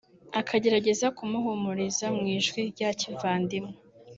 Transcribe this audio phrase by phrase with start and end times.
[0.39, 3.73] akagerageza kumuhumuriza mu ijwi rya Kivandimwe